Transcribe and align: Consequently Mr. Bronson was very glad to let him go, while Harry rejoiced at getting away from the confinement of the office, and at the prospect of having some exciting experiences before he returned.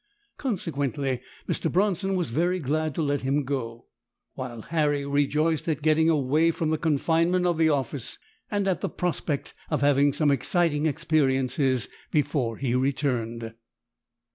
Consequently 0.37 1.21
Mr. 1.47 1.71
Bronson 1.71 2.15
was 2.15 2.31
very 2.31 2.57
glad 2.57 2.95
to 2.95 3.03
let 3.03 3.21
him 3.21 3.43
go, 3.43 3.85
while 4.33 4.63
Harry 4.63 5.05
rejoiced 5.05 5.67
at 5.67 5.83
getting 5.83 6.09
away 6.09 6.49
from 6.49 6.71
the 6.71 6.77
confinement 6.79 7.45
of 7.45 7.59
the 7.59 7.69
office, 7.69 8.17
and 8.49 8.67
at 8.67 8.81
the 8.81 8.89
prospect 8.89 9.53
of 9.69 9.81
having 9.81 10.11
some 10.11 10.31
exciting 10.31 10.87
experiences 10.87 11.87
before 12.09 12.57
he 12.57 12.73
returned. 12.73 13.53